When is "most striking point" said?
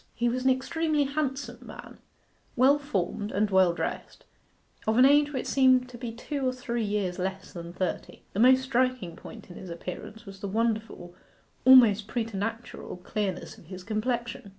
8.39-9.51